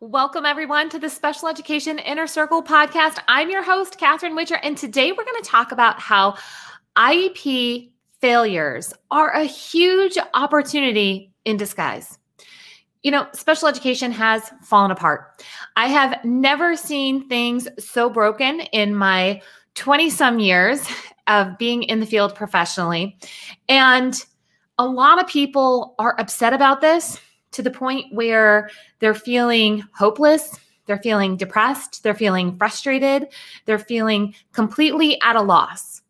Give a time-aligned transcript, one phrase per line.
[0.00, 3.18] Welcome, everyone, to the Special Education Inner Circle podcast.
[3.28, 6.36] I'm your host, Catherine Witcher, and today we're going to talk about how
[6.96, 12.18] IEP failures are a huge opportunity in disguise.
[13.04, 15.42] You know, special education has fallen apart.
[15.76, 19.40] I have never seen things so broken in my
[19.76, 20.86] 20 some years
[21.26, 23.16] of being in the field professionally.
[23.70, 24.22] And
[24.76, 27.18] a lot of people are upset about this
[27.52, 33.28] to the point where they're feeling hopeless, they're feeling depressed, they're feeling frustrated,
[33.64, 36.02] they're feeling completely at a loss.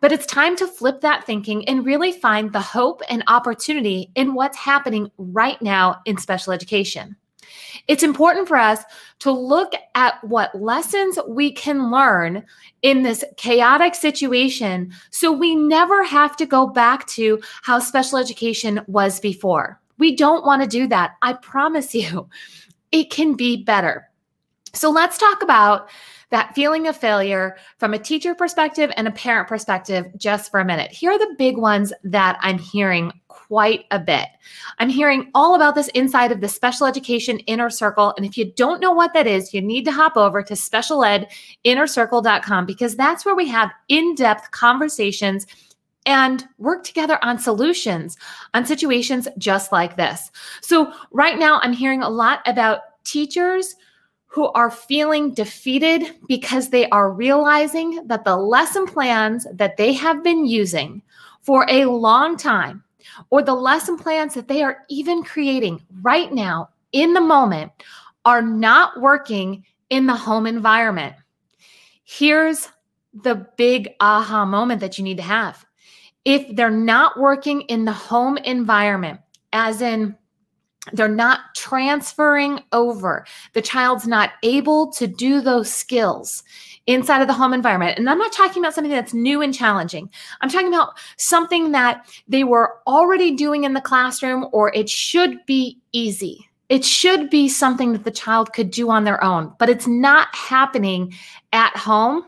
[0.00, 4.34] But it's time to flip that thinking and really find the hope and opportunity in
[4.34, 7.16] what's happening right now in special education.
[7.88, 8.82] It's important for us
[9.20, 12.44] to look at what lessons we can learn
[12.82, 18.80] in this chaotic situation so we never have to go back to how special education
[18.86, 19.80] was before.
[19.98, 21.12] We don't want to do that.
[21.22, 22.28] I promise you,
[22.92, 24.10] it can be better.
[24.72, 25.88] So let's talk about
[26.30, 30.64] that feeling of failure from a teacher perspective and a parent perspective just for a
[30.64, 30.90] minute.
[30.90, 34.26] Here are the big ones that I'm hearing quite a bit.
[34.78, 38.14] I'm hearing all about this inside of the special education inner circle.
[38.16, 42.66] And if you don't know what that is, you need to hop over to specialedinnercircle.com
[42.66, 45.46] because that's where we have in depth conversations
[46.06, 48.16] and work together on solutions
[48.52, 50.30] on situations just like this.
[50.60, 53.74] So, right now, I'm hearing a lot about teachers
[54.26, 60.24] who are feeling defeated because they are realizing that the lesson plans that they have
[60.24, 61.00] been using
[61.40, 62.82] for a long time,
[63.30, 67.70] or the lesson plans that they are even creating right now in the moment,
[68.24, 71.14] are not working in the home environment.
[72.04, 72.68] Here's
[73.22, 75.64] the big aha moment that you need to have
[76.24, 79.20] if they're not working in the home environment,
[79.52, 80.16] as in
[80.92, 86.42] they're not transferring over, the child's not able to do those skills
[86.86, 87.98] inside of the home environment.
[87.98, 90.10] And I'm not talking about something that's new and challenging.
[90.42, 95.44] I'm talking about something that they were already doing in the classroom or it should
[95.46, 96.48] be easy.
[96.68, 100.34] It should be something that the child could do on their own, but it's not
[100.34, 101.14] happening
[101.52, 102.24] at home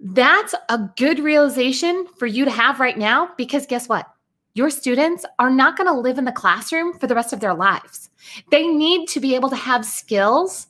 [0.00, 4.06] that's a good realization for you to have right now because guess what?
[4.54, 7.54] Your students are not going to live in the classroom for the rest of their
[7.54, 8.08] lives.
[8.50, 10.66] They need to be able to have skills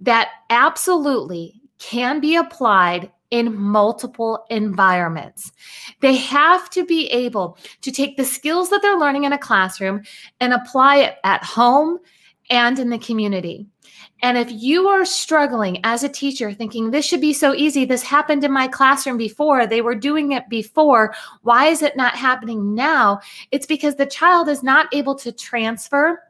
[0.00, 5.52] that absolutely can be applied in multiple environments.
[6.00, 10.02] They have to be able to take the skills that they're learning in a classroom
[10.40, 11.98] and apply it at home
[12.50, 13.66] and in the community.
[14.20, 18.02] And if you are struggling as a teacher, thinking this should be so easy, this
[18.02, 22.74] happened in my classroom before, they were doing it before, why is it not happening
[22.74, 23.20] now?
[23.52, 26.20] It's because the child is not able to transfer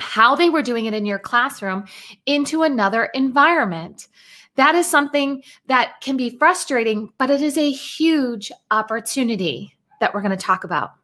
[0.00, 1.84] how they were doing it in your classroom
[2.26, 4.08] into another environment.
[4.54, 10.22] That is something that can be frustrating, but it is a huge opportunity that we're
[10.22, 10.97] going to talk about.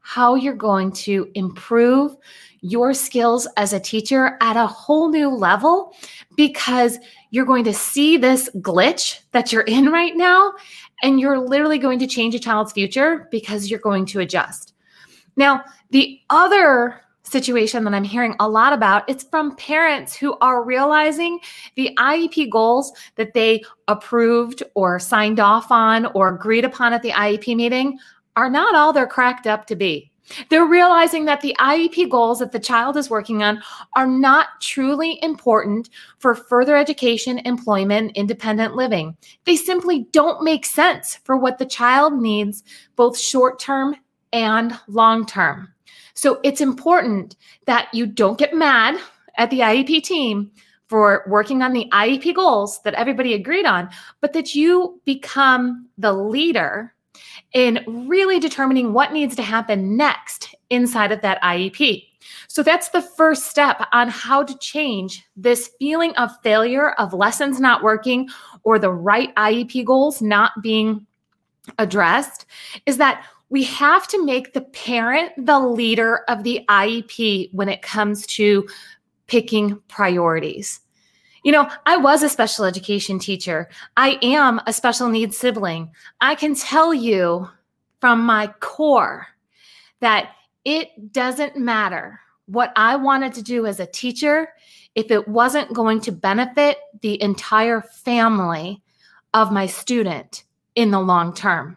[0.00, 2.16] How you're going to improve
[2.60, 5.94] your skills as a teacher at a whole new level
[6.36, 6.98] because
[7.30, 10.52] you're going to see this glitch that you're in right now
[11.02, 14.74] and you're literally going to change a child's future because you're going to adjust.
[15.36, 20.64] Now, the other situation that I'm hearing a lot about it's from parents who are
[20.64, 21.38] realizing
[21.76, 27.10] the IEP goals that they approved or signed off on or agreed upon at the
[27.10, 27.98] IEP meeting
[28.36, 30.10] are not all they're cracked up to be.
[30.48, 33.62] They're realizing that the IEP goals that the child is working on
[33.96, 39.16] are not truly important for further education, employment, independent living.
[39.44, 42.62] They simply don't make sense for what the child needs,
[42.96, 43.96] both short term
[44.32, 45.72] and long term.
[46.14, 47.36] So it's important
[47.66, 49.00] that you don't get mad
[49.36, 50.50] at the IEP team
[50.88, 53.88] for working on the IEP goals that everybody agreed on,
[54.20, 56.94] but that you become the leader
[57.52, 62.06] in really determining what needs to happen next inside of that IEP.
[62.48, 67.60] So that's the first step on how to change this feeling of failure, of lessons
[67.60, 68.28] not working,
[68.62, 71.06] or the right IEP goals not being
[71.78, 72.46] addressed,
[72.86, 77.82] is that we have to make the parent the leader of the IEP when it
[77.82, 78.68] comes to
[79.26, 80.80] picking priorities.
[81.42, 83.68] You know, I was a special education teacher.
[83.96, 85.90] I am a special needs sibling.
[86.20, 87.48] I can tell you
[88.00, 89.26] from my core
[90.00, 90.30] that
[90.64, 94.48] it doesn't matter what I wanted to do as a teacher
[94.94, 98.82] if it wasn't going to benefit the entire family
[99.32, 100.44] of my student
[100.74, 101.76] in the long term.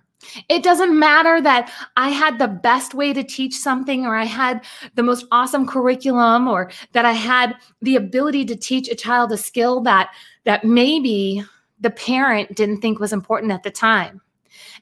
[0.50, 4.64] It doesn't matter that I had the best way to teach something or I had
[4.96, 9.38] the most awesome curriculum or that I had the ability to teach a child a
[9.38, 10.12] skill that
[10.46, 11.44] that maybe
[11.80, 14.22] the parent didn't think was important at the time.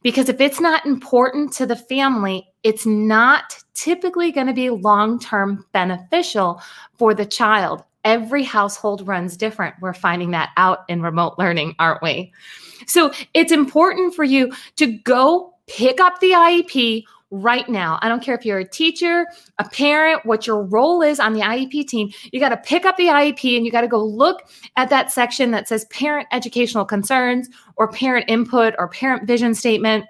[0.03, 5.19] Because if it's not important to the family, it's not typically going to be long
[5.19, 6.61] term beneficial
[6.97, 7.83] for the child.
[8.03, 9.75] Every household runs different.
[9.81, 12.33] We're finding that out in remote learning, aren't we?
[12.87, 17.97] So it's important for you to go pick up the IEP right now.
[18.01, 19.25] I don't care if you're a teacher,
[19.57, 22.11] a parent, what your role is on the IEP team.
[22.31, 24.43] You got to pick up the IEP and you got to go look
[24.75, 30.05] at that section that says parent educational concerns or parent input or parent vision statement.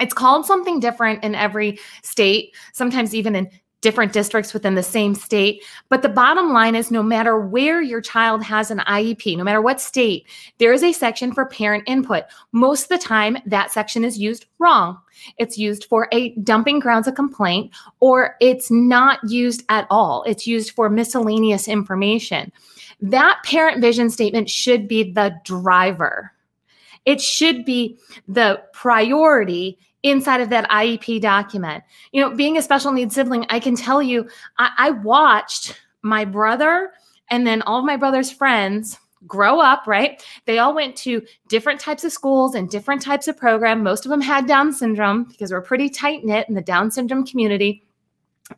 [0.00, 3.50] It's called something different in every state, sometimes even in
[3.86, 5.62] different districts within the same state.
[5.90, 9.62] But the bottom line is no matter where your child has an IEP, no matter
[9.62, 10.26] what state,
[10.58, 12.24] there is a section for parent input.
[12.50, 14.98] Most of the time, that section is used wrong.
[15.38, 20.24] It's used for a dumping grounds of complaint, or it's not used at all.
[20.24, 22.50] It's used for miscellaneous information.
[23.00, 26.32] That parent vision statement should be the driver.
[27.04, 31.82] It should be the priority inside of that IEP document.
[32.12, 36.24] You know, being a special needs sibling, I can tell you, I, I watched my
[36.24, 36.92] brother
[37.30, 40.22] and then all of my brother's friends grow up, right?
[40.44, 43.82] They all went to different types of schools and different types of program.
[43.82, 47.26] Most of them had Down syndrome because we're pretty tight knit in the Down syndrome
[47.26, 47.82] community.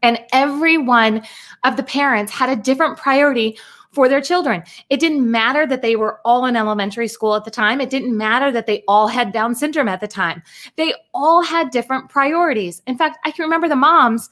[0.02, 1.22] And every one
[1.64, 3.58] of the parents had a different priority
[3.93, 4.62] for their children.
[4.90, 7.81] It didn't matter that they were all in elementary school at the time.
[7.81, 10.43] It didn't matter that they all had Down syndrome at the time.
[10.76, 12.82] They all had different priorities.
[12.87, 14.29] In fact, I can remember the moms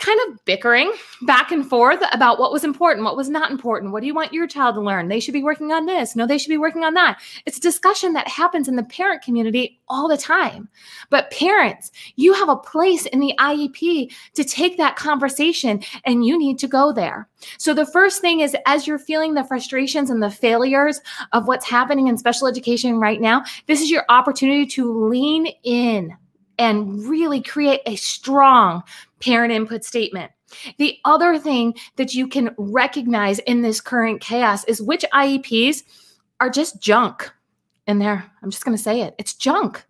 [0.00, 0.92] kind of bickering
[1.22, 3.92] back and forth about what was important, what was not important.
[3.92, 5.08] What do you want your child to learn?
[5.08, 6.16] They should be working on this.
[6.16, 7.20] No, they should be working on that.
[7.44, 10.68] It's a discussion that happens in the parent community all the time.
[11.10, 16.38] But parents, you have a place in the IEP to take that conversation and you
[16.38, 17.28] need to go there.
[17.58, 21.00] So the first thing is as you're feeling the frustrations and the failures
[21.32, 26.16] of what's happening in special education right now, this is your opportunity to lean in
[26.60, 28.82] and really create a strong
[29.18, 30.30] parent input statement.
[30.76, 35.82] The other thing that you can recognize in this current chaos is which IEPs
[36.38, 37.32] are just junk.
[37.86, 39.84] in there, I'm just going to say it, it's junk.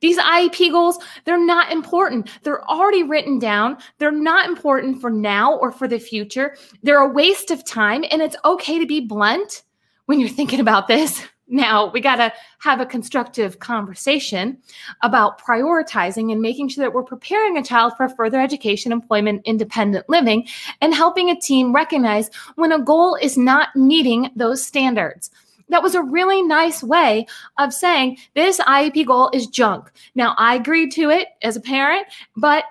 [0.00, 2.28] These IEP goals, they're not important.
[2.42, 3.78] They're already written down.
[3.98, 6.56] They're not important for now or for the future.
[6.82, 8.04] They're a waste of time.
[8.10, 9.62] And it's okay to be blunt
[10.06, 11.22] when you're thinking about this.
[11.48, 14.58] Now, we got to have a constructive conversation
[15.02, 20.08] about prioritizing and making sure that we're preparing a child for further education, employment, independent
[20.08, 20.46] living,
[20.80, 25.30] and helping a team recognize when a goal is not meeting those standards.
[25.68, 27.26] That was a really nice way
[27.58, 29.90] of saying this IEP goal is junk.
[30.14, 32.06] Now, I agreed to it as a parent,
[32.36, 32.64] but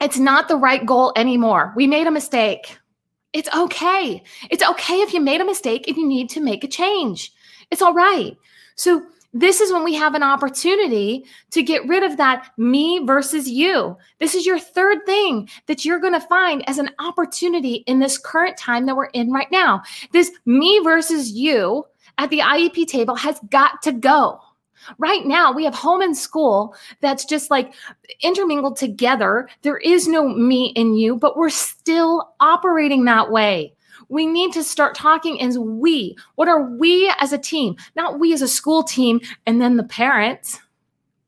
[0.00, 1.72] it's not the right goal anymore.
[1.76, 2.78] We made a mistake.
[3.32, 4.22] It's okay.
[4.50, 7.32] It's okay if you made a mistake if you need to make a change.
[7.70, 8.36] It's all right.
[8.76, 9.02] So,
[9.32, 13.94] this is when we have an opportunity to get rid of that me versus you.
[14.18, 18.16] This is your third thing that you're going to find as an opportunity in this
[18.16, 19.82] current time that we're in right now.
[20.12, 21.84] This me versus you
[22.16, 24.40] at the IEP table has got to go.
[24.98, 27.74] Right now, we have home and school that's just like
[28.22, 29.48] intermingled together.
[29.62, 33.74] There is no me and you, but we're still operating that way.
[34.08, 36.16] We need to start talking as we.
[36.36, 37.76] What are we as a team?
[37.94, 40.60] Not we as a school team and then the parents.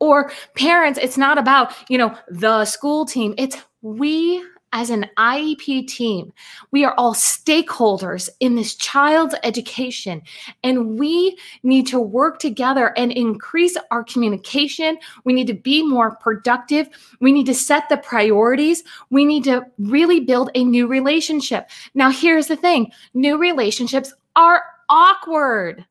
[0.01, 3.35] Or parents, it's not about, you know, the school team.
[3.37, 6.33] It's we as an IEP team,
[6.71, 10.23] we are all stakeholders in this child's education,
[10.63, 14.99] and we need to work together and increase our communication.
[15.25, 16.89] We need to be more productive.
[17.21, 18.85] We need to set the priorities.
[19.11, 21.69] We need to really build a new relationship.
[21.95, 25.85] Now, here's the thing new relationships are awkward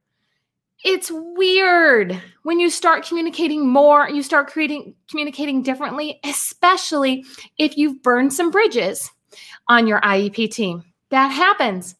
[0.84, 7.26] it's weird when you start communicating more you start creating communicating differently especially
[7.58, 9.12] if you've burned some bridges
[9.68, 10.84] on your iep team.
[11.10, 11.96] That happens.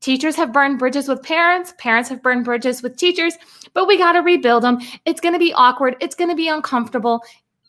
[0.00, 3.34] Teachers have burned bridges with parents parents have burned bridges with teachers
[3.74, 6.48] but we got to rebuild them it's going to be awkward it's going to be
[6.48, 7.22] uncomfortable.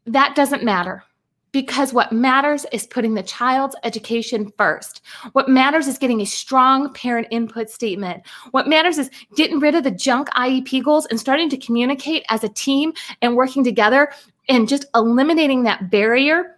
[0.05, 1.03] That doesn't matter
[1.51, 5.01] because what matters is putting the child's education first.
[5.33, 8.23] What matters is getting a strong parent input statement.
[8.51, 12.43] What matters is getting rid of the junk IEP goals and starting to communicate as
[12.43, 14.11] a team and working together
[14.47, 16.55] and just eliminating that barrier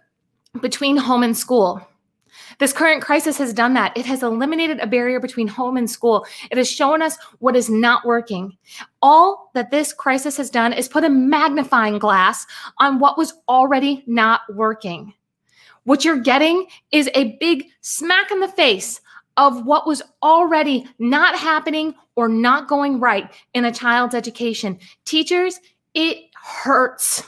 [0.60, 1.86] between home and school.
[2.62, 3.98] This current crisis has done that.
[3.98, 6.24] It has eliminated a barrier between home and school.
[6.48, 8.56] It has shown us what is not working.
[9.02, 12.46] All that this crisis has done is put a magnifying glass
[12.78, 15.12] on what was already not working.
[15.82, 19.00] What you're getting is a big smack in the face
[19.36, 24.78] of what was already not happening or not going right in a child's education.
[25.04, 25.58] Teachers,
[25.94, 27.24] it hurts.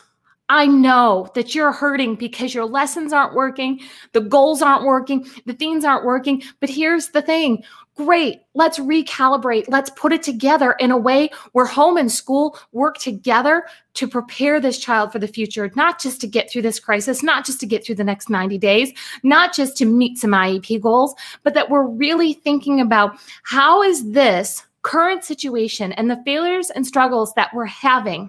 [0.48, 3.80] I know that you're hurting because your lessons aren't working,
[4.12, 6.42] the goals aren't working, the things aren't working.
[6.60, 7.64] But here's the thing
[7.96, 9.66] great, let's recalibrate.
[9.68, 14.60] Let's put it together in a way where home and school work together to prepare
[14.60, 17.66] this child for the future, not just to get through this crisis, not just to
[17.66, 21.70] get through the next 90 days, not just to meet some IEP goals, but that
[21.70, 27.54] we're really thinking about how is this current situation and the failures and struggles that
[27.54, 28.28] we're having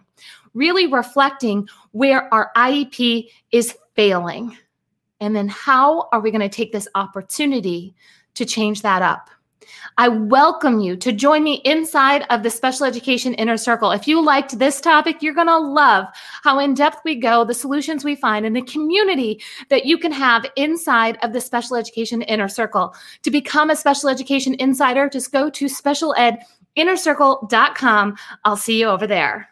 [0.56, 4.58] really reflecting where our IEP is failing.
[5.20, 7.94] And then how are we going to take this opportunity
[8.34, 9.30] to change that up?
[9.98, 13.92] I welcome you to join me inside of the Special Education Inner Circle.
[13.92, 16.06] If you liked this topic, you're going to love
[16.44, 20.12] how in depth we go, the solutions we find, and the community that you can
[20.12, 22.94] have inside of the Special Education Inner Circle.
[23.24, 28.16] To become a Special Education Insider, just go to specialedinnercircle.com.
[28.44, 29.50] I'll see you over there.